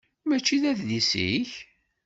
[0.27, 1.51] Mačči d adlis-ik?